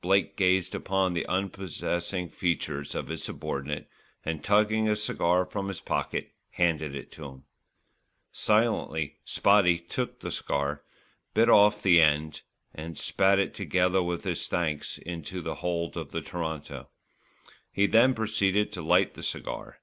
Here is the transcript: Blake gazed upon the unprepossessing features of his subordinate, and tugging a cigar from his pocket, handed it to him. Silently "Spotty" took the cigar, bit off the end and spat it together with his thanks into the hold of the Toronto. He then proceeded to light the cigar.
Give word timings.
Blake 0.00 0.38
gazed 0.38 0.74
upon 0.74 1.12
the 1.12 1.26
unprepossessing 1.28 2.30
features 2.30 2.94
of 2.94 3.08
his 3.08 3.22
subordinate, 3.22 3.90
and 4.24 4.42
tugging 4.42 4.88
a 4.88 4.96
cigar 4.96 5.44
from 5.44 5.68
his 5.68 5.82
pocket, 5.82 6.32
handed 6.52 6.94
it 6.94 7.12
to 7.12 7.26
him. 7.26 7.44
Silently 8.32 9.18
"Spotty" 9.26 9.78
took 9.78 10.20
the 10.20 10.30
cigar, 10.30 10.82
bit 11.34 11.50
off 11.50 11.82
the 11.82 12.00
end 12.00 12.40
and 12.74 12.96
spat 12.98 13.38
it 13.38 13.52
together 13.52 14.02
with 14.02 14.24
his 14.24 14.48
thanks 14.48 14.96
into 14.96 15.42
the 15.42 15.56
hold 15.56 15.94
of 15.94 16.10
the 16.10 16.22
Toronto. 16.22 16.88
He 17.70 17.84
then 17.86 18.14
proceeded 18.14 18.72
to 18.72 18.80
light 18.82 19.12
the 19.12 19.22
cigar. 19.22 19.80